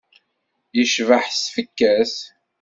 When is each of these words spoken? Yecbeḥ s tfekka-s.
Yecbeḥ 0.77 1.23
s 1.29 1.37
tfekka-s. 1.43 2.15